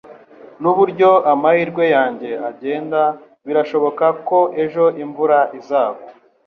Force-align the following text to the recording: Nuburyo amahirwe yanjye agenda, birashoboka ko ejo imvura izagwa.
Nuburyo 0.61 1.11
amahirwe 1.33 1.83
yanjye 1.95 2.29
agenda, 2.49 3.01
birashoboka 3.45 4.05
ko 4.27 4.39
ejo 4.63 4.85
imvura 5.03 5.39
izagwa. 5.59 6.09